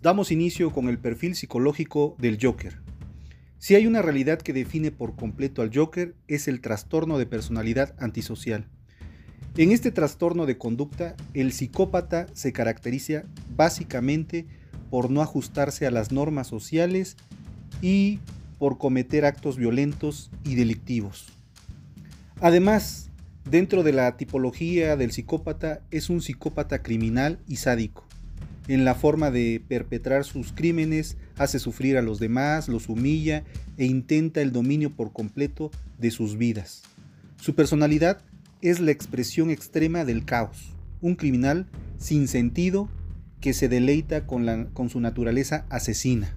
[0.00, 2.78] Damos inicio con el perfil psicológico del Joker.
[3.58, 7.96] Si hay una realidad que define por completo al Joker es el trastorno de personalidad
[7.98, 8.68] antisocial.
[9.56, 13.24] En este trastorno de conducta, el psicópata se caracteriza
[13.56, 14.46] básicamente
[14.88, 17.16] por no ajustarse a las normas sociales
[17.82, 18.20] y
[18.60, 21.26] por cometer actos violentos y delictivos.
[22.40, 23.10] Además,
[23.50, 28.07] dentro de la tipología del psicópata es un psicópata criminal y sádico
[28.68, 33.44] en la forma de perpetrar sus crímenes, hace sufrir a los demás, los humilla
[33.78, 36.82] e intenta el dominio por completo de sus vidas.
[37.36, 38.20] Su personalidad
[38.60, 42.88] es la expresión extrema del caos, un criminal sin sentido
[43.40, 46.34] que se deleita con, con su naturaleza asesina.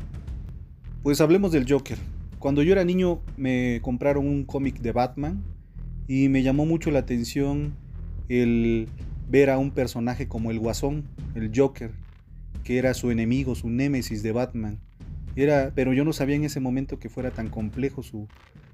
[1.03, 1.97] Pues hablemos del Joker.
[2.39, 5.43] Cuando yo era niño me compraron un cómic de Batman
[6.07, 7.73] y me llamó mucho la atención
[8.29, 8.87] el
[9.29, 11.03] ver a un personaje como el Guasón,
[11.35, 11.91] el Joker,
[12.63, 14.79] que era su enemigo, su némesis de Batman.
[15.35, 18.27] Era, pero yo no sabía en ese momento que fuera tan complejo su,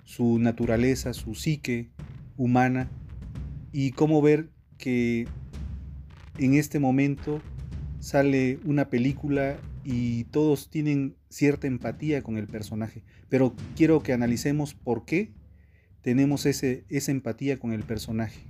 [0.05, 1.89] su naturaleza, su psique
[2.35, 2.89] humana
[3.71, 5.27] y cómo ver que
[6.37, 7.41] en este momento
[7.99, 13.03] sale una película y todos tienen cierta empatía con el personaje.
[13.29, 15.31] Pero quiero que analicemos por qué
[16.01, 18.41] tenemos ese, esa empatía con el personaje.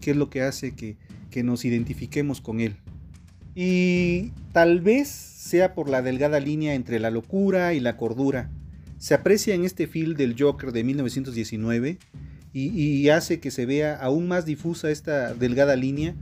[0.00, 0.96] ¿Qué es lo que hace que,
[1.30, 2.76] que nos identifiquemos con él?
[3.54, 8.50] Y tal vez sea por la delgada línea entre la locura y la cordura.
[8.98, 11.98] Se aprecia en este film del Joker de 1919
[12.52, 16.14] y, hace que se vea aún más difusa esta delgada línea,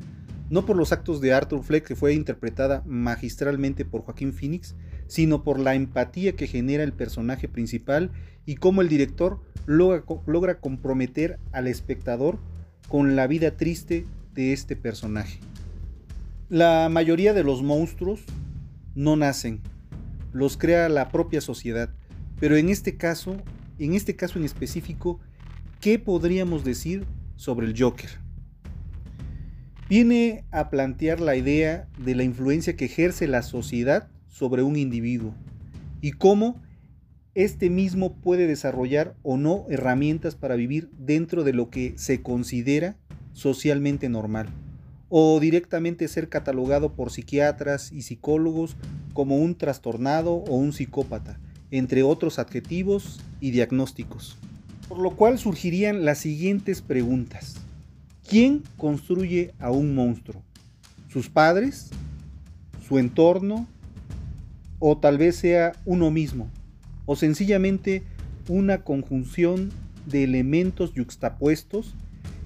[0.49, 4.75] no por los actos de Arthur Fleck, que fue interpretada magistralmente por Joaquín Phoenix,
[5.07, 8.11] sino por la empatía que genera el personaje principal
[8.47, 12.39] y cómo el director logra, logra comprometer al espectador
[12.89, 15.39] con la vida triste de este personaje.
[16.53, 18.21] La mayoría de los monstruos
[18.95, 19.63] no nacen,
[20.35, 21.89] los crea la propia sociedad.
[22.39, 23.39] Pero en este caso,
[23.79, 25.19] en este caso en específico,
[25.81, 28.11] ¿qué podríamos decir sobre el Joker?
[29.89, 35.35] Viene a plantear la idea de la influencia que ejerce la sociedad sobre un individuo
[36.03, 36.61] y cómo
[37.35, 42.99] este mismo puede desarrollar o no herramientas para vivir dentro de lo que se considera
[43.33, 44.51] socialmente normal
[45.15, 48.77] o directamente ser catalogado por psiquiatras y psicólogos
[49.13, 51.39] como un trastornado o un psicópata,
[51.71, 54.39] entre otros adjetivos y diagnósticos.
[54.89, 57.57] Por lo cual surgirían las siguientes preguntas.
[58.27, 60.43] ¿Quién construye a un monstruo?
[61.09, 61.91] ¿Sus padres?
[62.89, 63.67] ¿Su entorno?
[64.79, 66.49] ¿O tal vez sea uno mismo?
[67.05, 68.03] ¿O sencillamente
[68.49, 69.73] una conjunción
[70.07, 71.97] de elementos yuxtapuestos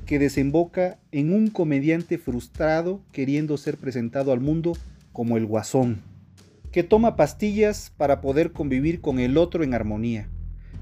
[0.06, 4.72] que desemboca en un comediante frustrado queriendo ser presentado al mundo
[5.12, 6.00] como el guasón,
[6.70, 10.28] que toma pastillas para poder convivir con el otro en armonía,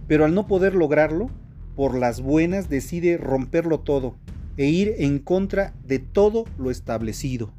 [0.06, 1.31] pero al no poder lograrlo,
[1.75, 4.17] por las buenas decide romperlo todo
[4.56, 7.53] e ir en contra de todo lo establecido.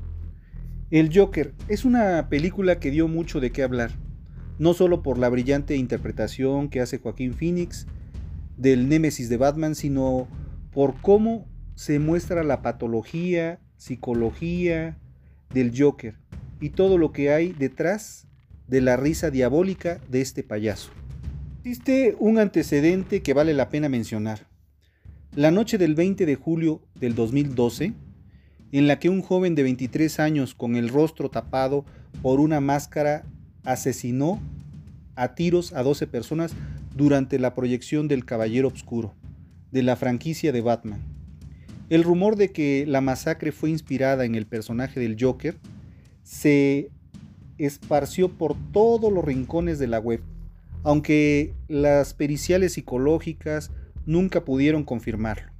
[0.91, 3.91] El Joker es una película que dio mucho de qué hablar,
[4.59, 7.87] no solo por la brillante interpretación que hace Joaquín Phoenix
[8.55, 10.27] del Némesis de Batman, sino
[10.71, 14.97] por cómo se muestra la patología, psicología
[15.53, 16.15] del Joker
[16.59, 18.27] y todo lo que hay detrás
[18.67, 20.89] de la risa diabólica de este payaso.
[21.59, 24.47] Existe un antecedente que vale la pena mencionar.
[25.35, 27.93] La noche del 20 de julio del 2012,
[28.71, 31.85] en la que un joven de 23 años con el rostro tapado
[32.21, 33.25] por una máscara
[33.63, 34.39] asesinó
[35.15, 36.53] a tiros a 12 personas
[36.95, 39.13] durante la proyección del Caballero Oscuro,
[39.71, 41.14] de la franquicia de Batman.
[41.89, 45.55] El rumor de que la masacre fue inspirada en el personaje del Joker
[46.23, 46.89] se
[47.59, 50.21] esparció por todos los rincones de la web,
[50.83, 53.71] aunque las periciales psicológicas
[54.07, 55.51] nunca pudieron confirmarlo.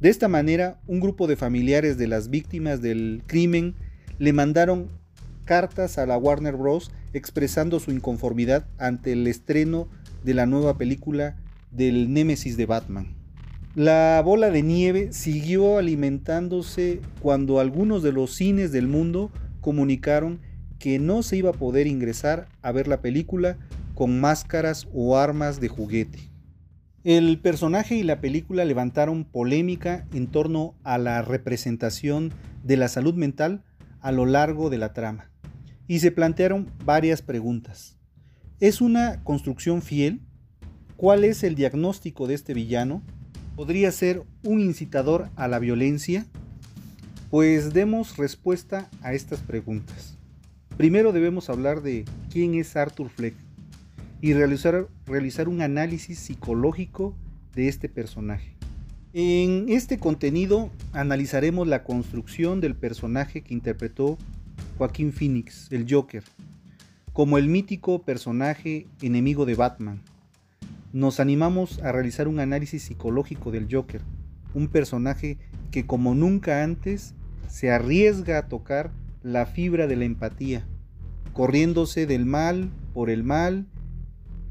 [0.00, 3.74] De esta manera, un grupo de familiares de las víctimas del crimen
[4.18, 4.88] le mandaron
[5.44, 6.92] cartas a la Warner Bros.
[7.12, 9.88] expresando su inconformidad ante el estreno
[10.24, 11.36] de la nueva película
[11.70, 13.21] del Némesis de Batman.
[13.74, 19.30] La bola de nieve siguió alimentándose cuando algunos de los cines del mundo
[19.62, 20.40] comunicaron
[20.78, 23.56] que no se iba a poder ingresar a ver la película
[23.94, 26.18] con máscaras o armas de juguete.
[27.02, 32.30] El personaje y la película levantaron polémica en torno a la representación
[32.62, 33.64] de la salud mental
[34.00, 35.30] a lo largo de la trama
[35.88, 37.96] y se plantearon varias preguntas.
[38.60, 40.20] ¿Es una construcción fiel?
[40.96, 43.02] ¿Cuál es el diagnóstico de este villano?
[43.56, 46.26] Podría ser un incitador a la violencia?
[47.30, 50.16] Pues demos respuesta a estas preguntas.
[50.76, 53.34] Primero debemos hablar de quién es Arthur Fleck
[54.20, 57.14] y realizar, realizar un análisis psicológico
[57.54, 58.54] de este personaje.
[59.12, 64.16] En este contenido analizaremos la construcción del personaje que interpretó
[64.78, 66.24] Joaquín Phoenix, el Joker,
[67.12, 70.00] como el mítico personaje enemigo de Batman,
[70.92, 74.02] nos animamos a realizar un análisis psicológico del Joker,
[74.54, 75.38] un personaje
[75.70, 77.14] que como nunca antes
[77.48, 78.92] se arriesga a tocar
[79.22, 80.66] la fibra de la empatía,
[81.32, 83.66] corriéndose del mal por el mal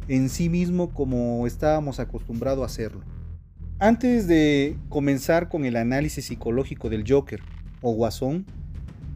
[0.07, 3.01] en sí mismo como estábamos acostumbrados a hacerlo.
[3.79, 7.41] Antes de comenzar con el análisis psicológico del Joker
[7.81, 8.45] o Guasón,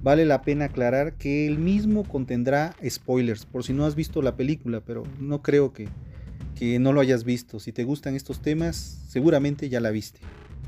[0.01, 4.35] vale la pena aclarar que el mismo contendrá spoilers, por si no has visto la
[4.35, 5.87] película, pero no creo que,
[6.55, 7.59] que no lo hayas visto.
[7.59, 10.19] Si te gustan estos temas, seguramente ya la viste.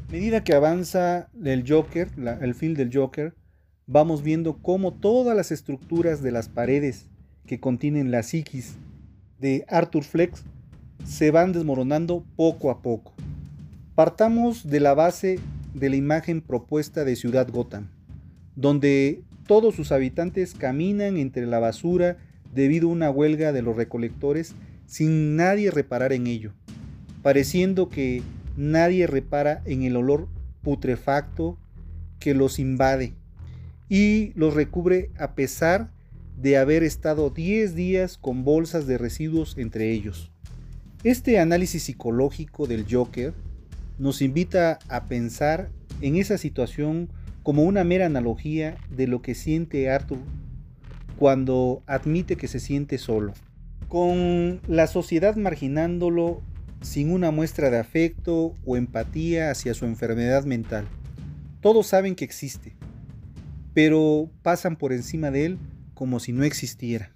[0.07, 2.09] A medida que avanza el Joker,
[2.41, 3.33] el film del Joker,
[3.87, 7.07] vamos viendo cómo todas las estructuras de las paredes
[7.45, 8.75] que contienen la psiquis
[9.39, 10.43] de Arthur Flex
[11.05, 13.13] se van desmoronando poco a poco.
[13.95, 15.39] Partamos de la base
[15.73, 17.87] de la imagen propuesta de Ciudad Gotham,
[18.55, 22.17] donde todos sus habitantes caminan entre la basura
[22.53, 24.55] debido a una huelga de los recolectores
[24.87, 26.53] sin nadie reparar en ello,
[27.21, 28.23] pareciendo que
[28.55, 30.27] nadie repara en el olor
[30.63, 31.59] putrefacto
[32.19, 33.13] que los invade
[33.89, 35.91] y los recubre a pesar
[36.37, 40.31] de haber estado 10 días con bolsas de residuos entre ellos.
[41.03, 43.33] Este análisis psicológico del Joker
[43.99, 45.69] nos invita a pensar
[46.01, 47.09] en esa situación
[47.43, 50.19] como una mera analogía de lo que siente Arthur
[51.17, 53.33] cuando admite que se siente solo
[53.87, 56.41] con la sociedad marginándolo
[56.81, 60.85] sin una muestra de afecto o empatía hacia su enfermedad mental.
[61.61, 62.73] Todos saben que existe,
[63.73, 65.57] pero pasan por encima de él
[65.93, 67.11] como si no existiera.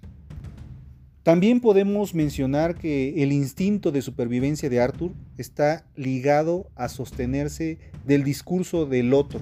[1.22, 8.24] También podemos mencionar que el instinto de supervivencia de Arthur está ligado a sostenerse del
[8.24, 9.40] discurso del otro,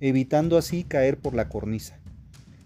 [0.00, 2.00] evitando así caer por la cornisa.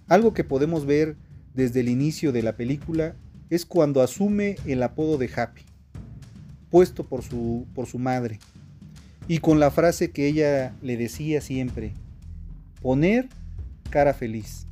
[0.08, 1.16] Algo que podemos ver
[1.52, 3.16] desde el inicio de la película
[3.52, 5.60] es cuando asume el apodo de Happy,
[6.70, 8.40] puesto por su, por su madre,
[9.28, 11.92] y con la frase que ella le decía siempre,
[12.80, 13.28] poner
[13.90, 14.66] cara feliz.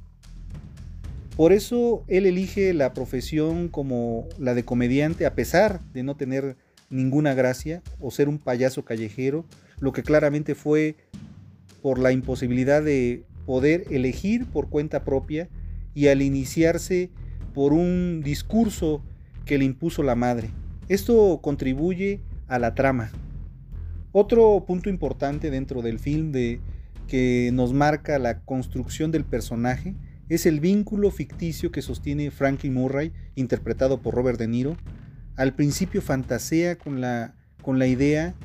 [1.36, 6.56] Por eso él elige la profesión como la de comediante, a pesar de no tener
[6.88, 9.44] ninguna gracia o ser un payaso callejero,
[9.78, 10.96] lo que claramente fue
[11.82, 15.50] por la imposibilidad de poder elegir por cuenta propia
[15.92, 17.10] y al iniciarse
[17.54, 19.02] por un discurso
[19.44, 20.50] que le impuso la madre.
[20.88, 23.10] Esto contribuye a la trama.
[24.12, 26.60] Otro punto importante dentro del film de,
[27.10, 29.96] que nos marca la construcción del personaje
[30.28, 34.76] es el vínculo ficticio que sostiene Frankie Murray, interpretado por Robert De Niro.
[35.34, 38.36] Al principio fantasea con la, con la idea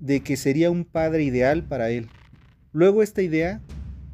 [0.00, 2.08] de que sería un padre ideal para él.
[2.72, 3.60] Luego esta idea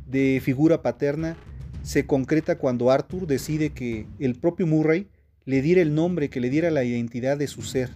[0.07, 1.39] de figura paterna
[1.89, 5.09] se concreta cuando Arthur decide que el propio Murray
[5.47, 7.89] le diera el nombre, que le diera la identidad de su ser.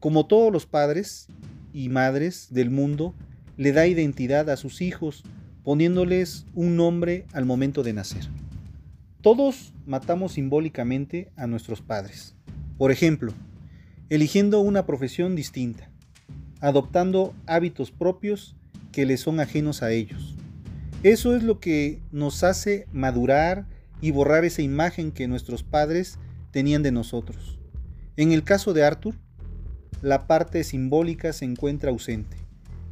[0.00, 1.28] Como todos los padres
[1.72, 3.14] y madres del mundo,
[3.56, 5.22] le da identidad a sus hijos,
[5.62, 8.24] poniéndoles un nombre al momento de nacer.
[9.22, 12.34] Todos matamos simbólicamente a nuestros padres.
[12.78, 13.32] Por ejemplo,
[14.08, 15.88] eligiendo una profesión distinta,
[16.60, 18.56] adoptando hábitos propios
[18.90, 20.34] que les son ajenos a ellos
[21.02, 23.66] eso es lo que nos hace madurar
[24.00, 26.18] y borrar esa imagen que nuestros padres
[26.50, 27.58] tenían de nosotros.
[28.16, 29.14] En el caso de Arthur,
[30.02, 32.36] la parte simbólica se encuentra ausente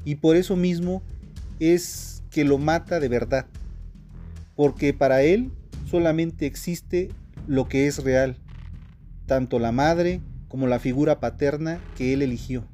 [0.05, 1.03] y por eso mismo
[1.59, 3.47] es que lo mata de verdad,
[4.55, 5.51] porque para él
[5.91, 7.09] solamente existe
[7.49, 8.37] lo que es real,
[9.27, 12.65] tanto la madre como la figura paterna que él eligió.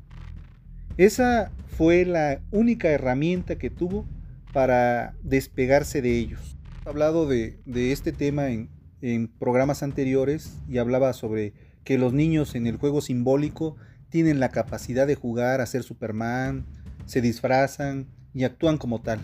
[0.99, 4.05] Esa fue la única herramienta que tuvo
[4.53, 6.57] para despegarse de ellos.
[6.85, 8.69] He hablado de, este tema en,
[9.01, 11.55] en programas anteriores y hablaba sobre
[11.85, 13.77] que los niños en el juego simbólico
[14.09, 16.67] tienen la capacidad de jugar a ser Superman,
[17.07, 19.21] se disfrazan y actúan como tal.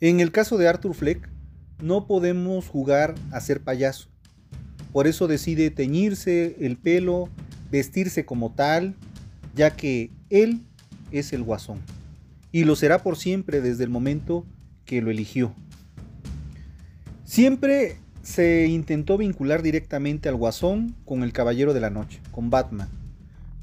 [0.00, 1.28] En el caso de Arthur Fleck,
[1.82, 4.08] no podemos jugar a ser payaso.
[4.92, 7.28] Por eso decide teñirse el pelo,
[7.70, 8.94] vestirse como tal,
[9.54, 10.62] ya que él
[11.10, 11.80] es el guasón.
[12.54, 14.46] Y lo será por siempre desde el momento
[14.84, 15.52] que lo eligió.
[17.24, 22.88] Siempre se intentó vincular directamente al guasón con el Caballero de la Noche, con Batman,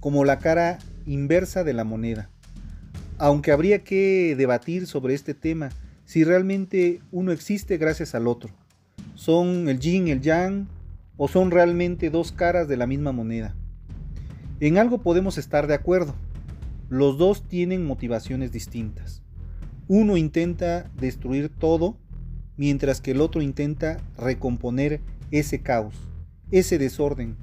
[0.02, 2.30] como la cara inversa de la moneda.
[3.18, 5.70] Aunque habría que debatir sobre este tema,
[6.04, 8.50] si realmente uno existe gracias al otro.
[9.16, 10.68] ¿Son el yin, el yang
[11.16, 13.56] o son realmente dos caras de la misma moneda?
[14.60, 16.14] En algo podemos estar de acuerdo.
[16.92, 19.24] Los dos tienen motivaciones distintas.
[19.88, 21.98] Uno intenta destruir todo,
[22.58, 25.00] mientras que el otro intenta recomponer
[25.32, 25.96] ese caos,
[26.52, 27.38] ese desorden,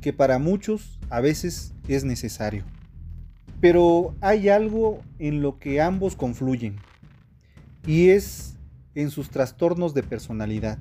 [0.00, 2.64] que para muchos a veces es necesario.
[3.60, 6.76] Pero hay algo en lo que ambos confluyen,
[7.86, 8.56] y es
[8.94, 10.78] en sus trastornos de personalidad.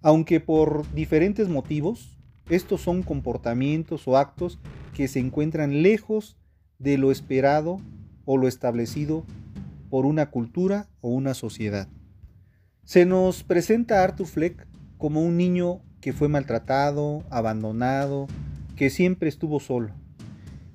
[0.00, 4.58] Aunque por diferentes motivos, estos son comportamientos o actos
[4.94, 6.38] que se encuentran lejos
[6.82, 7.80] de lo esperado
[8.24, 9.24] o lo establecido
[9.90, 11.88] por una cultura o una sociedad.
[12.84, 14.66] Se nos presenta a Arthur Fleck
[14.98, 18.26] como un niño que fue maltratado, abandonado,
[18.76, 19.94] que siempre estuvo solo.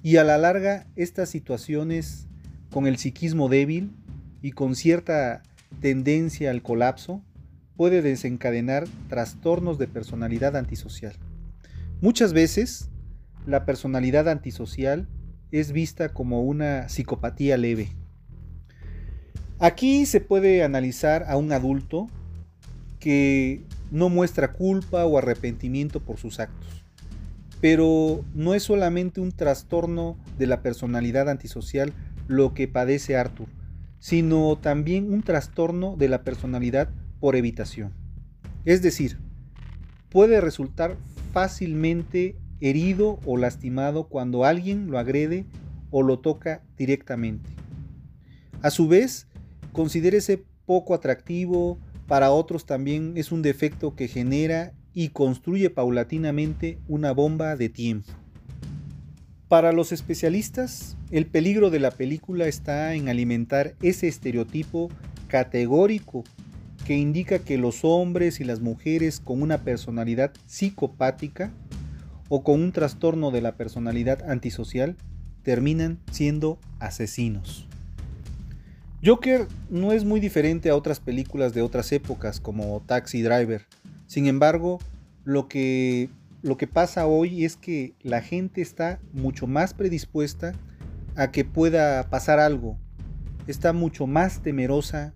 [0.02, 2.28] Y a la larga estas situaciones
[2.72, 3.92] con el psiquismo débil
[4.42, 5.44] y con cierta
[5.82, 7.22] tendencia al colapso
[7.76, 11.16] puede desencadenar trastornos de personalidad antisocial.
[12.00, 12.90] Muchas veces
[13.46, 15.08] la personalidad antisocial
[15.52, 17.90] es vista como una psicopatía leve.
[19.60, 22.08] Aquí se puede analizar a un adulto
[23.00, 26.84] que no muestra culpa o arrepentimiento por sus actos.
[27.60, 31.92] Pero no es solamente un trastorno de la personalidad antisocial
[32.28, 33.48] lo que padece Arthur,
[34.00, 36.90] sino también un trastorno de la personalidad
[37.20, 37.94] por evitación.
[38.66, 39.18] Es decir,
[40.10, 40.98] puede resultar
[41.34, 45.46] fácilmente herido o lastimado cuando alguien lo agrede
[45.92, 47.50] o lo toca directamente.
[48.62, 49.28] A su vez,
[49.72, 57.12] considérese poco atractivo, para otros también es un defecto que genera y construye paulatinamente una
[57.12, 58.12] bomba de tiempo.
[59.48, 64.90] Para los especialistas, el peligro de la película está en alimentar ese estereotipo
[65.28, 66.24] categórico
[66.86, 71.52] que indica que los hombres y las mujeres con una personalidad psicopática
[72.30, 74.96] o con un trastorno de la personalidad antisocial
[75.44, 77.68] terminan siendo asesinos.
[79.06, 83.66] Joker no es muy diferente a otras películas de otras épocas como Taxi Driver.
[84.08, 84.80] Sin embargo,
[85.24, 86.10] lo que,
[86.42, 90.54] lo que pasa hoy es que la gente está mucho más predispuesta
[91.16, 92.78] a que pueda pasar algo.
[93.46, 95.14] Está mucho más temerosa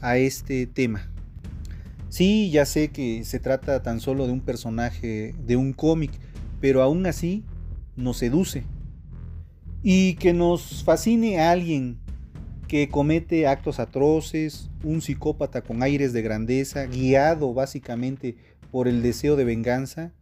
[0.00, 1.08] a este tema.
[2.08, 6.12] Sí, ya sé que se trata tan solo de un personaje de un cómic,
[6.60, 7.44] pero aún así
[7.96, 8.64] nos seduce.
[9.82, 11.98] Y que nos fascine a alguien
[12.68, 18.36] que comete actos atroces, un psicópata con aires de grandeza, guiado básicamente
[18.70, 20.12] por el deseo de venganza,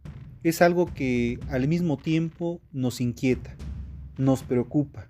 [0.43, 3.55] es algo que al mismo tiempo nos inquieta,
[4.17, 5.09] nos preocupa,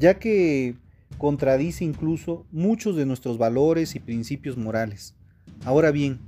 [0.00, 0.74] ya que
[1.16, 5.14] contradice incluso muchos de nuestros valores y principios morales.
[5.64, 6.18] Ahora bien,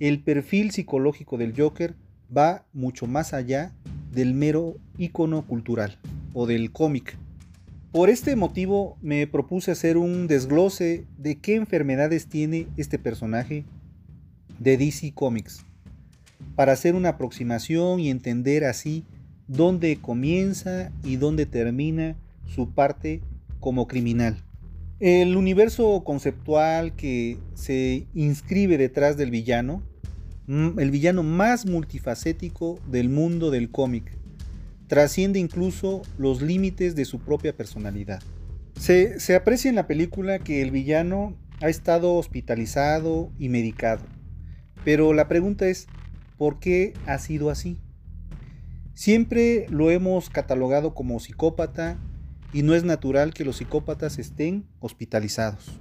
[0.00, 1.94] el perfil psicológico del Joker
[2.36, 3.72] va mucho más allá
[4.12, 5.98] del mero icono cultural
[6.34, 7.16] o del cómic
[7.92, 13.66] por este motivo me propuse hacer un desglose de qué enfermedades tiene este personaje
[14.58, 15.66] de DC Comics,
[16.56, 19.04] para hacer una aproximación y entender así
[19.46, 23.20] dónde comienza y dónde termina su parte
[23.60, 24.42] como criminal.
[24.98, 29.82] El universo conceptual que se inscribe detrás del villano,
[30.48, 34.18] el villano más multifacético del mundo del cómic,
[34.88, 38.22] trasciende incluso los límites de su propia personalidad.
[38.78, 44.04] Se, aprecia en la película que el villano ha estado hospitalizado y medicado,
[44.84, 45.86] pero la pregunta es,
[46.36, 47.78] ¿por qué ha sido así?
[48.94, 51.96] Siempre lo hemos catalogado como psicópata
[52.52, 55.80] y no es natural que los psicópatas estén hospitalizados.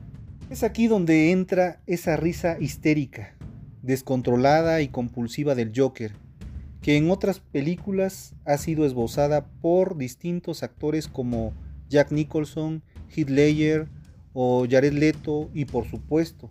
[0.49, 3.35] Es aquí donde entra esa risa histérica,
[3.81, 6.13] descontrolada y compulsiva del Joker,
[6.81, 11.53] que en otras películas ha sido esbozada por distintos actores como
[11.89, 12.81] Jack Nicholson,
[13.15, 13.87] Heath Ledger
[14.33, 16.49] o Jared Leto y por supuesto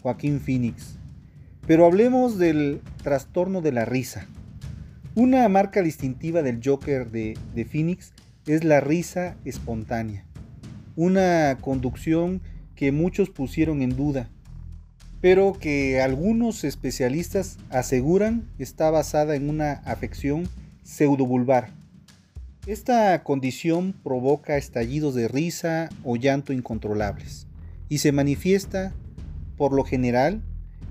[0.00, 0.98] Joaquín Phoenix.
[1.66, 4.26] Pero hablemos del trastorno de la risa.
[5.14, 8.12] Una marca distintiva del Joker de, de Phoenix
[8.46, 10.24] es la risa espontánea,
[10.94, 12.40] una conducción
[12.76, 14.30] que muchos pusieron en duda,
[15.20, 20.48] pero que algunos especialistas aseguran está basada en una afección
[20.82, 21.70] pseudovulvar.
[22.66, 27.46] Esta condición provoca estallidos de risa o llanto incontrolables
[27.88, 28.92] y se manifiesta,
[29.56, 30.42] por lo general,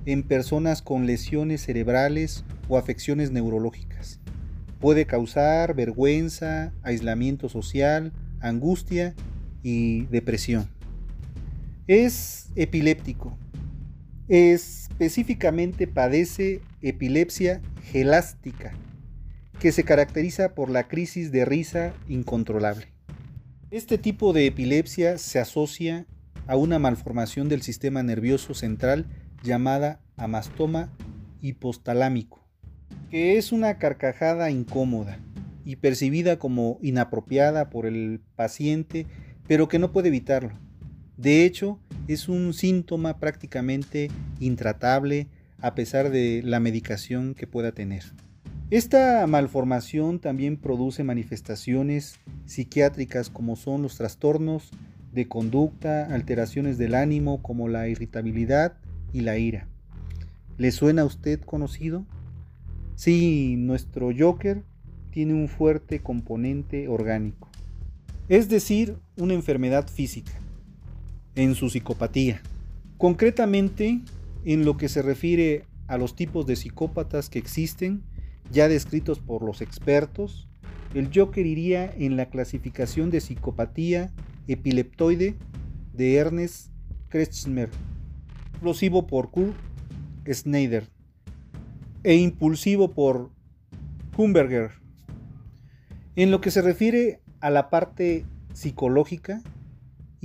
[0.06, 4.20] en personas con lesiones cerebrales o afecciones neurológicas.
[4.80, 9.16] Puede causar vergüenza, aislamiento social, angustia
[9.64, 10.70] y depresión.
[11.88, 13.38] Es epiléptico.
[14.28, 18.74] Específicamente padece epilepsia gelástica,
[19.60, 22.88] que se caracteriza por la crisis de risa incontrolable.
[23.70, 26.08] Este tipo de epilepsia se asocia
[26.48, 29.06] a una malformación del sistema nervioso central
[29.44, 30.92] llamada amastoma
[31.42, 32.48] hipostalámico,
[33.12, 35.20] que es una carcajada incómoda
[35.64, 39.06] y percibida como inapropiada por el paciente,
[39.48, 40.65] pero que no puede evitarlo.
[41.18, 45.28] De hecho, es un síntoma prácticamente intratable
[45.60, 48.04] a pesar de la medicación que pueda tener.
[48.70, 54.72] Esta malformación también produce manifestaciones psiquiátricas como son los trastornos
[55.14, 58.78] de conducta, alteraciones del ánimo como la irritabilidad
[59.14, 59.68] y la ira.
[60.58, 62.06] ¿Le suena a usted conocido?
[62.96, 64.64] Sí, nuestro Joker
[65.12, 67.50] tiene un fuerte componente orgánico,
[68.28, 70.32] es decir, una enfermedad física
[71.36, 72.42] en su psicopatía.
[72.98, 74.02] Concretamente,
[74.46, 78.04] en lo que se refiere a los tipos de psicópatas que existen,
[78.52, 80.48] ya descritos por los expertos,
[80.94, 84.14] el Joker iría en la clasificación de psicopatía
[84.48, 85.36] epileptoide
[85.94, 86.72] de Ernest
[87.10, 87.70] Kretschmer,
[88.52, 89.56] explosivo por Kurt
[90.32, 90.88] Schneider
[92.04, 93.32] e impulsivo por
[94.16, 94.72] Humberger.
[96.16, 99.42] En lo que se refiere a la parte psicológica,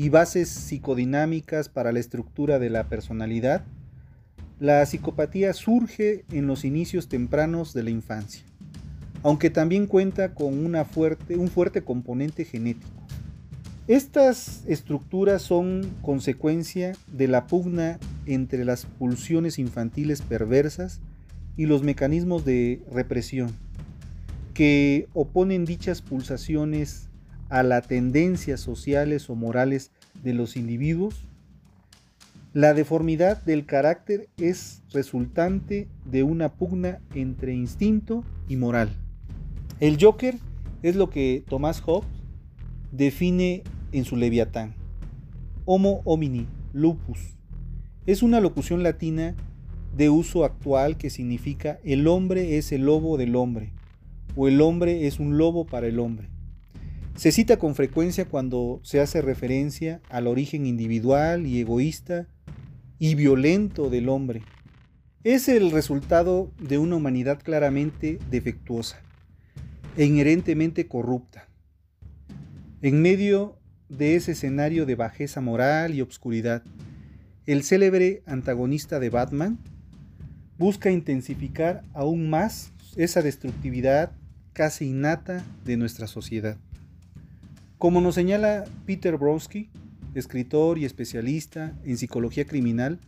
[0.01, 3.67] y bases psicodinámicas para la estructura de la personalidad,
[4.59, 8.43] la psicopatía surge en los inicios tempranos de la infancia,
[9.23, 12.89] aunque también cuenta con una fuerte, un fuerte componente genético.
[13.89, 21.03] Estas estructuras son consecuencia de la pugna entre las pulsiones infantiles perversas
[21.59, 23.51] y los mecanismos de represión,
[24.55, 27.10] que oponen dichas pulsaciones
[27.51, 29.91] a las tendencias sociales o morales
[30.23, 31.27] de los individuos,
[32.53, 38.89] la deformidad del carácter es resultante de una pugna entre instinto y moral.
[39.79, 40.37] El Joker
[40.83, 42.09] es lo que Thomas Hobbes
[42.91, 44.75] define en su Leviatán.
[45.65, 47.37] Homo homini, lupus.
[48.07, 49.37] Es una locución latina
[49.97, 53.73] de uso actual que significa el hombre es el lobo del hombre
[54.37, 56.29] o el hombre es un lobo para el hombre.
[57.21, 62.29] Se cita con frecuencia cuando se hace referencia al origen individual y egoísta
[62.99, 64.41] y violento del hombre.
[65.23, 69.03] Es el resultado de una humanidad claramente defectuosa
[69.99, 71.47] e inherentemente corrupta.
[72.81, 73.59] En medio
[73.91, 76.63] de ese escenario de bajeza moral y obscuridad,
[77.45, 79.59] el célebre antagonista de Batman
[80.57, 84.13] busca intensificar aún más esa destructividad
[84.55, 86.57] casi innata de nuestra sociedad.
[87.81, 89.71] Como nos señala Peter Brodsky,
[90.15, 93.01] escritor y especialista en psicología criminal,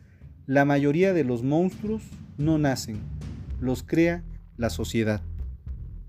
[0.46, 2.02] la mayoría de los monstruos
[2.38, 2.96] no nacen,
[3.60, 4.24] los crea
[4.56, 5.20] la sociedad.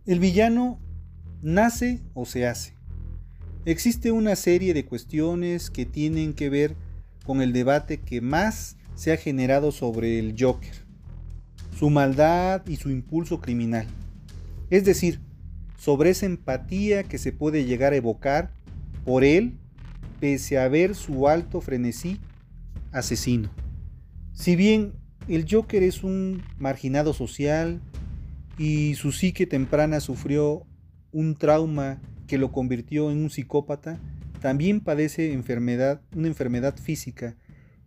[0.06, 0.80] El villano
[1.42, 2.74] nace o se hace.
[3.66, 6.78] Existe una serie de cuestiones que tienen que ver
[7.26, 10.86] con el debate que más se ha generado sobre el Joker,
[11.78, 13.88] su maldad y su impulso criminal.
[14.70, 15.20] Es decir,
[15.84, 18.54] sobre esa empatía que se puede llegar a evocar
[19.04, 19.58] por él,
[20.22, 22.22] pese a ver su alto frenesí
[22.94, 23.50] asesino.
[24.32, 24.94] Si bien
[25.28, 27.82] el Joker es un marginado social
[28.58, 30.66] y su psique temprana sufrió
[31.12, 34.00] un trauma que lo convirtió en un psicópata,
[34.40, 37.36] también padece enfermedad, una enfermedad física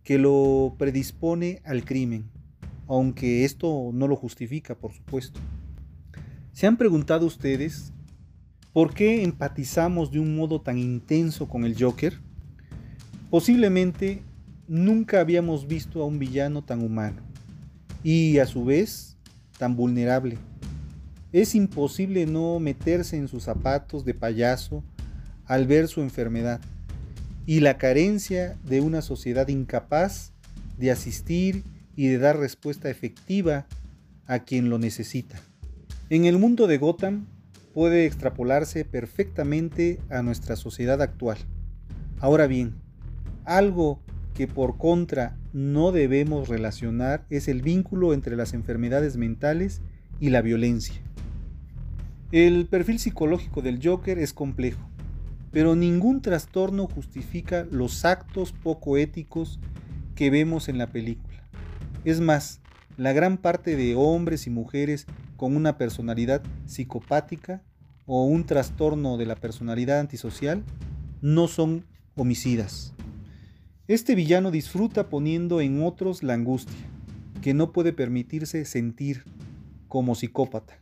[0.03, 2.29] que lo predispone al crimen,
[2.85, 5.39] aunque esto no lo justifica, por supuesto.
[6.57, 7.93] ¿Se han preguntado ustedes
[8.73, 12.19] por qué empatizamos de un modo tan intenso con el Joker?
[13.29, 14.23] Posiblemente
[14.67, 17.21] nunca habíamos visto a un villano tan humano,
[18.03, 19.17] y a su vez
[19.59, 20.39] tan vulnerable.
[21.31, 24.83] Es imposible no meterse en sus zapatos de payaso
[25.45, 26.59] al ver su enfermedad
[27.45, 30.33] y la carencia de una sociedad incapaz
[30.75, 31.63] de asistir
[31.95, 33.67] y de dar respuesta efectiva
[34.25, 35.39] a quien lo necesita.
[36.09, 37.25] En el mundo de Gotham
[37.73, 41.37] puede extrapolarse perfectamente a nuestra sociedad actual.
[42.21, 42.75] Ahora bien,
[43.43, 43.99] algo
[44.33, 49.81] que por contra no debemos relacionar es el vínculo entre las enfermedades mentales
[50.21, 50.95] y la violencia.
[52.31, 54.89] El perfil psicológico del Joker es complejo,
[55.51, 59.59] pero ningún trastorno justifica los actos poco éticos
[60.15, 61.43] que vemos en la película.
[62.05, 62.61] Es más,
[62.95, 65.05] la gran parte de hombres y mujeres
[65.37, 67.61] con una personalidad psicopática
[68.05, 70.63] o un trastorno de la personalidad antisocial
[71.21, 72.93] no son homicidas.
[73.87, 76.75] Este villano disfruta poniendo en otros la angustia,
[77.41, 79.23] que no puede permitirse sentir
[79.87, 80.79] como psicópata.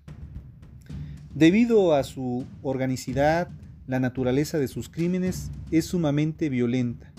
[1.34, 3.50] Debido a su organicidad,
[3.88, 7.12] la naturaleza de sus crímenes es sumamente violenta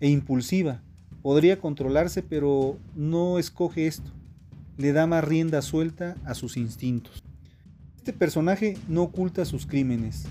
[0.00, 0.82] e impulsiva.
[1.20, 4.10] Podría controlarse, pero no escoge esto
[4.76, 7.22] le da más rienda suelta a sus instintos.
[7.96, 10.24] Este personaje no oculta sus crímenes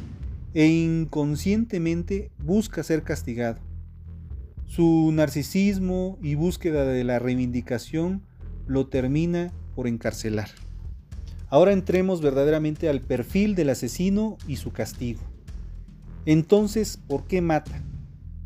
[0.53, 3.59] e inconscientemente busca ser castigado.
[4.65, 8.23] Su narcisismo y búsqueda de la reivindicación
[8.67, 10.49] lo termina por encarcelar.
[11.49, 15.21] Ahora entremos verdaderamente al perfil del asesino y su castigo.
[16.25, 17.81] Entonces, ¿por qué mata?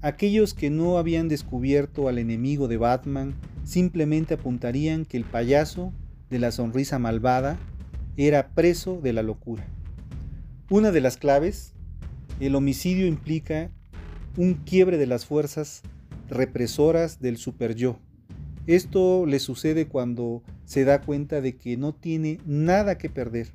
[0.01, 5.91] Aquellos que no habían descubierto al enemigo de Batman simplemente apuntarían que el payaso
[6.29, 7.57] de la sonrisa malvada
[8.15, 9.67] era preso de la locura.
[10.69, 11.73] Una de las claves,
[12.39, 13.69] el homicidio implica
[14.37, 15.81] un quiebre de las fuerzas
[16.29, 17.99] represoras del superyo.
[18.67, 23.53] Esto le sucede cuando se da cuenta de que no tiene nada que perder.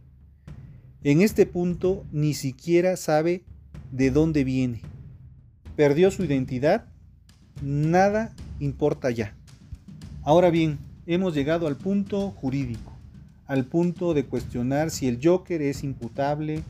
[1.03, 3.45] En este punto ni siquiera sabe
[3.91, 4.83] de dónde viene.
[5.77, 6.87] Perdió su identidad,
[7.63, 9.35] nada importa ya.
[10.23, 12.93] Ahora bien, hemos llegado al punto jurídico,
[13.47, 16.63] al punto de cuestionar si el Joker es imputable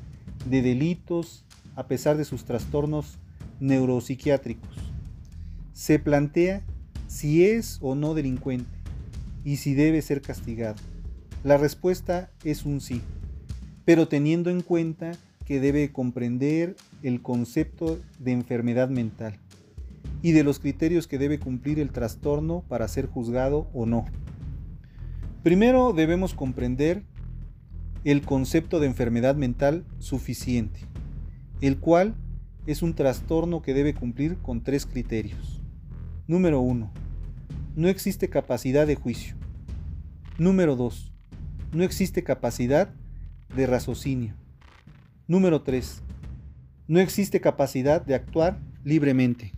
[0.48, 3.18] de delitos a pesar de sus trastornos
[3.58, 4.70] neuropsiquiátricos.
[5.72, 6.62] Se plantea
[7.08, 8.70] si es o no delincuente
[9.44, 10.80] y si debe ser castigado.
[11.42, 13.02] La respuesta es un sí,
[13.84, 15.10] pero teniendo en cuenta
[15.44, 19.40] que debe comprender el concepto de enfermedad mental
[20.22, 24.04] y de los criterios que debe cumplir el trastorno para ser juzgado o no.
[25.42, 27.04] Primero debemos comprender
[28.04, 30.80] el concepto de enfermedad mental suficiente,
[31.60, 32.14] el cual
[32.66, 35.60] es un trastorno que debe cumplir con tres criterios.
[36.26, 36.90] Número 1.
[37.76, 39.36] No existe capacidad de juicio.
[40.38, 41.12] Número 2.
[41.72, 42.92] No existe capacidad
[43.54, 44.34] de raciocinio.
[45.26, 46.02] Número 3.
[46.88, 49.52] No existe capacidad de actuar libremente.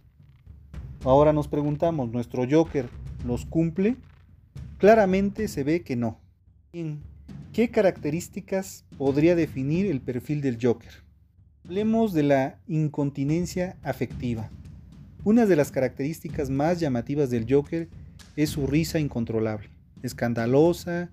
[1.05, 2.89] Ahora nos preguntamos, ¿nuestro Joker
[3.27, 3.97] los cumple?
[4.79, 6.21] Claramente se ve que no.
[7.53, 10.93] ¿Qué características podría definir el perfil del Joker?
[11.65, 14.49] Hablemos de la incontinencia afectiva.
[15.25, 17.89] Una de las características más llamativas del Joker
[18.37, 19.71] es su risa incontrolable,
[20.05, 21.11] escandalosa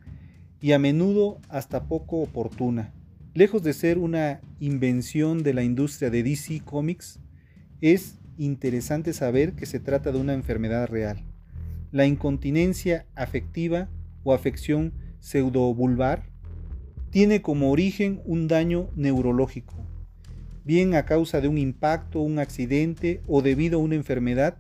[0.61, 2.93] y a menudo hasta poco oportuna.
[3.33, 7.19] Lejos de ser una invención de la industria de DC Comics,
[7.81, 11.23] es interesante saber que se trata de una enfermedad real.
[11.91, 13.89] La incontinencia afectiva
[14.23, 16.23] o afección pseudovulvar
[17.09, 19.75] tiene como origen un daño neurológico,
[20.63, 24.57] bien a causa de un impacto, un accidente o debido a una enfermedad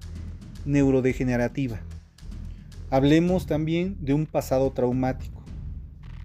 [0.65, 1.79] neurodegenerativa.
[2.89, 5.43] Hablemos también de un pasado traumático.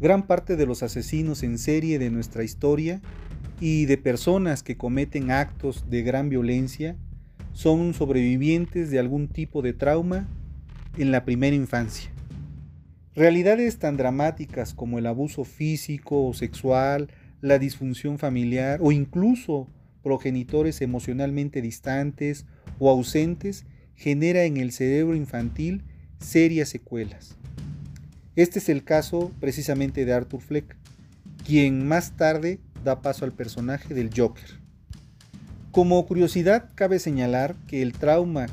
[0.01, 3.01] Gran parte de los asesinos en serie de nuestra historia
[3.61, 6.97] y de personas que cometen actos de gran violencia
[7.55, 10.29] son sobrevivientes de algún tipo de trauma
[10.99, 12.11] en la primera infancia.
[13.15, 17.09] Realidades tan dramáticas como el abuso físico o sexual,
[17.41, 19.69] la disfunción familiar o incluso
[20.03, 22.45] progenitores emocionalmente distantes
[22.79, 25.85] o ausentes genera en el cerebro infantil
[26.19, 27.37] serias secuelas.
[28.35, 30.77] Este es el caso precisamente de Arthur Fleck,
[31.47, 34.64] quien más tarde da paso al personaje del Joker.
[35.75, 38.47] Como curiosidad, cabe señalar que el trauma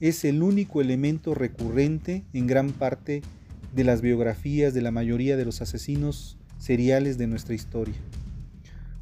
[0.00, 3.22] es el único elemento recurrente en gran parte
[3.72, 7.94] de las biografías de la mayoría de los asesinos seriales de nuestra historia.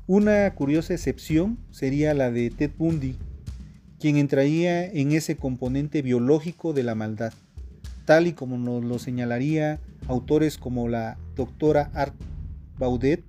[0.07, 3.17] Una curiosa excepción sería la de Ted Bundy,
[3.99, 7.33] quien entraría en ese componente biológico de la maldad.
[8.05, 12.15] tal y como nos lo señalaría autores como la doctora Art
[12.79, 13.25] Baudet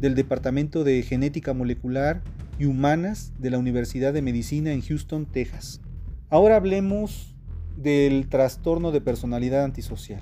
[0.00, 2.22] del Departamento de Genética Molecular
[2.60, 5.80] y Humanas de la Universidad de Medicina en Houston, Texas.
[6.28, 7.34] Ahora hablemos
[7.74, 10.20] del trastorno de personalidad antisocial.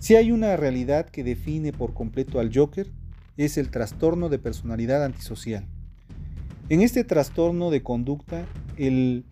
[0.00, 2.90] Si hay una realidad que define por completo al Joker,
[3.36, 5.66] es el trastorno de personalidad antisocial.
[6.70, 8.46] En este trastorno de conducta,
[8.78, 9.26] el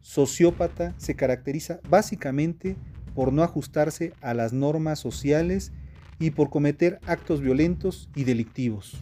[0.00, 2.74] sociópata se caracteriza básicamente
[3.14, 5.72] por no ajustarse a las normas sociales
[6.18, 9.00] y por cometer actos violentos y delictivos.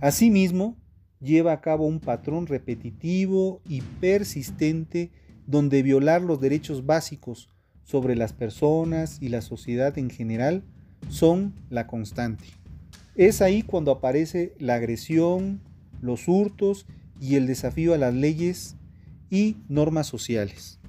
[0.00, 0.76] Asimismo,
[1.22, 5.10] lleva a cabo un patrón repetitivo y persistente
[5.46, 7.48] donde violar los derechos básicos
[7.84, 10.64] sobre las personas y la sociedad en general
[11.08, 12.44] son la constante.
[13.14, 15.60] Es ahí cuando aparece la agresión,
[16.00, 16.86] los hurtos
[17.20, 18.76] y el desafío a las leyes
[19.30, 20.80] y normas sociales.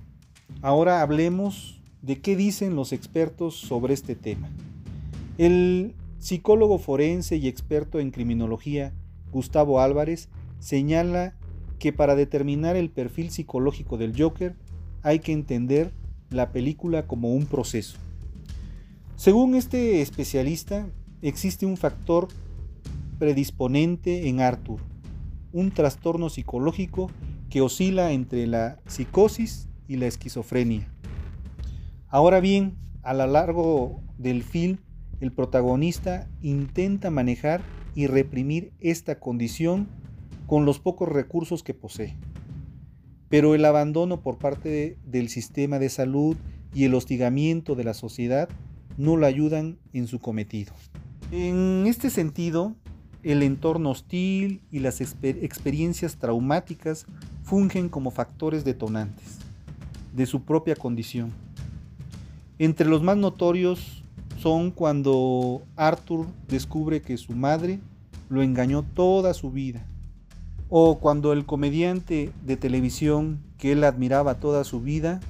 [0.62, 4.50] Ahora hablemos de qué dicen los expertos sobre este tema.
[5.38, 8.94] El psicólogo forense y experto en criminología,
[9.34, 11.36] Gustavo Álvarez, señala
[11.80, 14.56] que para determinar el perfil psicológico del Joker
[15.02, 15.92] hay que entender
[16.30, 17.98] la película como un proceso.
[19.18, 20.88] Según este especialista,
[21.22, 22.30] existe un factor
[23.20, 24.80] predisponente en Arthur,
[25.52, 27.10] un trastorno psicológico
[27.50, 30.90] que oscila entre la psicosis y la esquizofrenia.
[32.08, 34.78] Ahora bien, a lo largo del film,
[35.20, 37.62] el protagonista intenta manejar
[37.96, 39.88] y reprimir esta condición
[40.48, 42.16] con los pocos recursos que posee
[43.34, 46.38] pero el abandono por parte del sistema de salud
[46.72, 48.48] y el hostigamiento de la sociedad
[48.96, 50.72] no lo ayudan en su cometido.
[51.32, 52.76] En este sentido,
[53.24, 57.08] el entorno hostil y las experiencias traumáticas
[57.42, 59.40] fungen como factores detonantes
[60.16, 61.32] de su propia condición.
[62.60, 64.03] Entre los más notorios
[64.44, 67.80] son cuando Arthur descubre que su madre
[68.28, 69.88] lo engañó toda su vida
[70.68, 75.22] o cuando el comediante de televisión que él admiraba toda su vida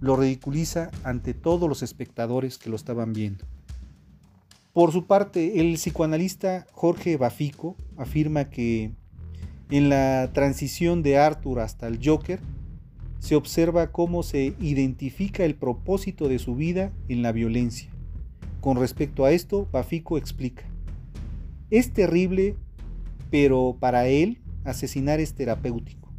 [0.00, 3.44] lo ridiculiza ante todos los espectadores que lo estaban viendo.
[4.72, 8.92] Por su parte, el psicoanalista Jorge Bafico afirma que
[9.68, 12.38] en la transición de Arthur hasta el Joker
[13.18, 17.93] se observa cómo se identifica el propósito de su vida en la violencia.
[18.64, 20.64] Con respecto a esto, Bafico explica,
[21.68, 22.56] es terrible,
[23.30, 26.10] pero para él asesinar es terapéutico.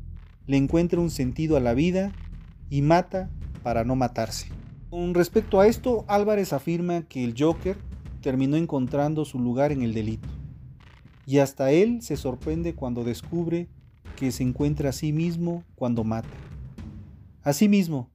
[0.45, 2.11] Le encuentra un sentido a la vida
[2.69, 3.31] y mata
[3.63, 4.49] para no matarse.
[4.91, 7.77] Con respecto a esto, Álvarez afirma que el Joker
[8.21, 10.29] terminó encontrando su lugar en el delito.
[11.25, 13.69] Y hasta él se sorprende cuando descubre
[14.15, 16.29] que se encuentra a sí mismo cuando mata.
[17.41, 18.11] Asimismo,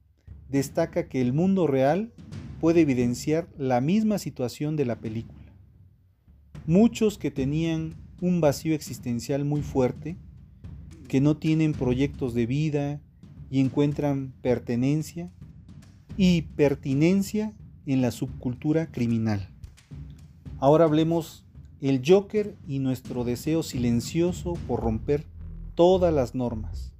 [0.47, 2.13] destaca que el mundo real
[2.61, 5.51] puede evidenciar la misma situación de la película.
[6.67, 10.15] Muchos que tenían un vacío existencial muy fuerte,
[11.07, 13.01] que no tienen proyectos de vida
[13.49, 15.31] y encuentran pertenencia
[16.17, 17.51] y pertinencia
[17.87, 19.49] en la subcultura criminal.
[20.59, 21.47] Ahora hablemos
[21.81, 25.25] el Joker y nuestro deseo silencioso por romper
[25.73, 26.93] todas las normas.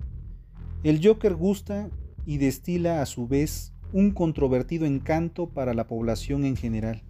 [0.84, 1.92] El Joker gusta
[2.26, 7.02] y destila a su vez un controvertido encanto para la población en general.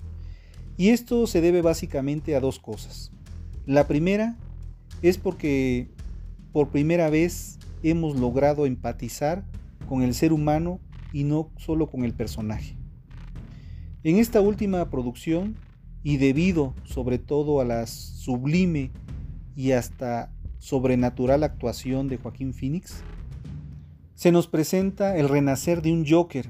[0.77, 3.11] Y esto se debe básicamente a dos cosas.
[3.65, 4.37] La primera
[5.01, 5.89] es porque
[6.51, 9.45] por primera vez hemos logrado empatizar
[9.87, 10.79] con el ser humano
[11.13, 12.75] y no solo con el personaje.
[14.03, 15.55] En esta última producción,
[16.03, 18.91] y debido sobre todo a la sublime
[19.55, 23.03] y hasta sobrenatural actuación de Joaquín Phoenix,
[24.15, 26.49] se nos presenta el renacer de un Joker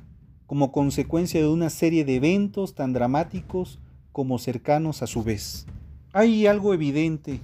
[0.51, 3.79] como consecuencia de una serie de eventos tan dramáticos
[4.11, 5.65] como cercanos a su vez.
[6.11, 7.39] Hay algo evidente.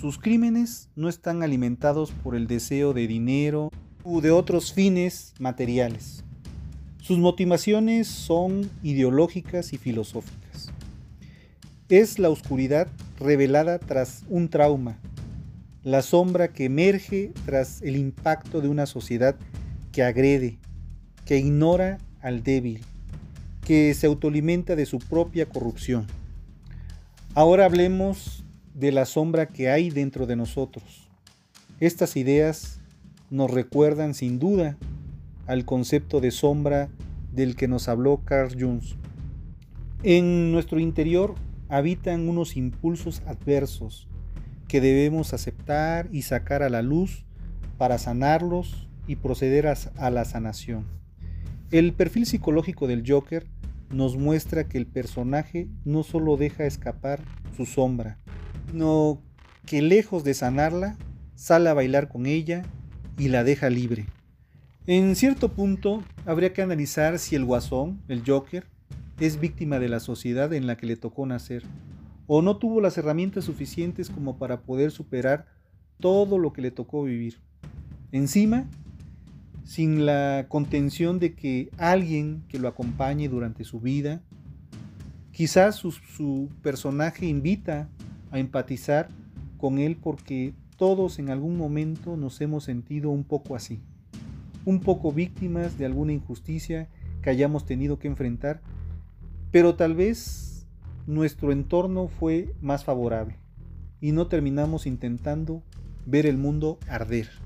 [0.00, 3.70] Sus crímenes no están alimentados por el deseo de dinero
[4.04, 6.24] u de otros fines materiales.
[7.02, 10.72] Sus motivaciones son ideológicas y filosóficas.
[11.90, 12.88] Es la oscuridad
[13.20, 14.98] revelada tras un trauma,
[15.82, 19.36] la sombra que emerge tras el impacto de una sociedad
[19.92, 20.58] que agrede,
[21.26, 22.80] que ignora al débil,
[23.64, 26.08] que se autoalimenta de su propia corrupción.
[27.34, 31.08] Ahora hablemos de la sombra que hay dentro de nosotros.
[31.78, 32.80] Estas ideas
[33.30, 34.76] nos recuerdan sin duda
[35.46, 36.88] al concepto de sombra
[37.32, 38.82] del que nos habló Carl Jung.
[40.02, 41.36] En nuestro interior
[41.68, 44.08] habitan unos impulsos adversos
[44.66, 47.24] que debemos aceptar y sacar a la luz
[47.78, 51.05] para sanarlos y proceder a, la sanación.
[51.72, 53.44] El perfil psicológico del Joker
[53.90, 57.20] nos muestra que el personaje no solo deja escapar
[57.56, 58.18] su sombra,
[58.70, 59.20] sino
[59.64, 60.96] que lejos de sanarla,
[61.34, 62.62] sale a bailar con ella
[63.18, 64.06] y la deja libre.
[64.86, 68.68] En cierto punto, habría que analizar si el guasón, el Joker,
[69.18, 71.64] es víctima de la sociedad en la que le tocó nacer,
[72.28, 75.46] o no tuvo las herramientas suficientes como para poder superar
[75.98, 77.40] todo lo que le tocó vivir.
[78.12, 78.68] Encima,
[79.66, 84.22] sin la contención de que alguien que lo acompañe durante su vida,
[85.32, 87.88] quizás su, personaje invita
[88.30, 89.08] a empatizar
[89.58, 93.80] con él porque todos en algún momento nos hemos sentido un poco así,
[94.64, 96.88] un poco víctimas de alguna injusticia
[97.20, 98.62] que hayamos tenido que enfrentar,
[99.50, 100.68] pero tal vez
[101.08, 103.36] nuestro entorno fue más favorable
[104.00, 105.64] y no terminamos intentando
[106.06, 107.45] ver el mundo arder.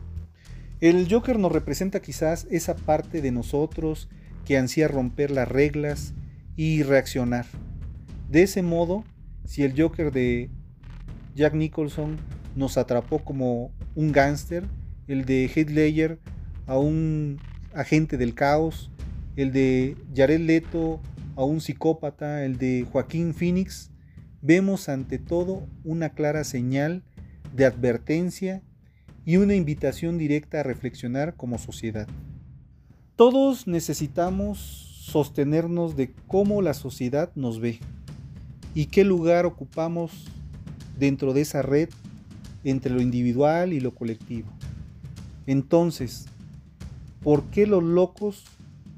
[0.80, 4.08] El Joker nos representa quizás esa parte de nosotros
[4.46, 6.14] que ansía romper las reglas
[6.56, 7.44] y reaccionar.
[8.30, 9.04] De ese modo,
[9.44, 10.48] si el Joker de
[11.34, 12.16] Jack Nicholson
[12.56, 14.64] nos atrapó como un gángster,
[15.06, 16.18] el de Heath
[16.66, 17.38] a un
[17.74, 18.90] agente del caos,
[19.36, 21.02] el de Jared Leto
[21.36, 23.90] a un psicópata, el de Joaquín Phoenix,
[24.40, 27.02] vemos ante todo una clara señal
[27.54, 28.62] de advertencia
[29.30, 32.08] y una invitación directa a reflexionar como sociedad.
[33.14, 34.58] Todos necesitamos
[35.04, 37.78] sostenernos de cómo la sociedad nos ve
[38.74, 40.26] y qué lugar ocupamos
[40.98, 41.90] dentro de esa red
[42.64, 44.48] entre lo individual y lo colectivo.
[45.46, 46.26] Entonces,
[47.22, 48.46] ¿por qué los locos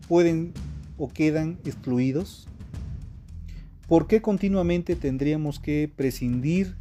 [0.09, 0.55] pueden
[0.97, 2.49] o quedan excluidos?
[3.87, 6.75] ¿Por qué continuamente tendríamos que prescindir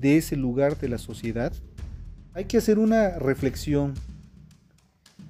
[0.00, 1.52] de ese lugar de la sociedad?
[2.34, 3.92] Hay que hacer una reflexión.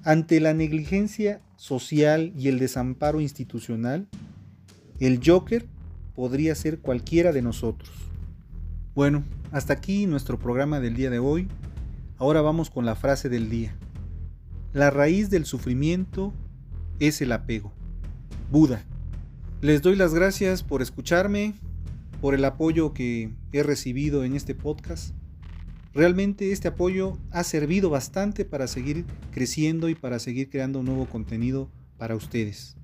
[0.05, 4.07] Ante la negligencia social y el desamparo institucional,
[4.99, 5.65] el Joker
[6.15, 7.91] podría ser cualquiera de nosotros.
[8.95, 11.49] Bueno, hasta aquí nuestro programa del día de hoy.
[12.17, 13.75] Ahora vamos con la frase del día.
[14.71, 16.33] La raíz del sufrimiento
[16.99, 17.73] es el apego.
[18.49, 18.85] Buda.
[19.59, 21.53] Les doy las gracias por escucharme,
[22.21, 25.13] por el apoyo que he recibido en este podcast.
[25.93, 31.69] Realmente este apoyo ha servido bastante para seguir creciendo y para seguir creando nuevo contenido
[31.97, 32.75] para ustedes.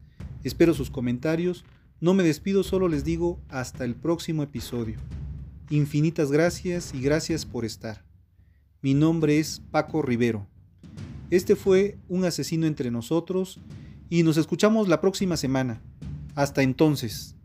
[0.43, 1.65] Espero sus comentarios.
[1.99, 4.97] No me despido, solo les digo hasta el próximo episodio.
[5.71, 8.05] Infinitas gracias y gracias por estar.
[8.81, 10.47] Mi nombre es Paco Rivero.
[11.31, 13.59] Este fue Un asesino entre nosotros
[14.09, 15.81] y nos escuchamos la próxima semana.
[16.35, 17.35] Hasta entonces.